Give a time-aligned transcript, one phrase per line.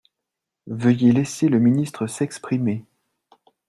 [0.65, 2.83] Veuillez laisser le ministre s’exprimer.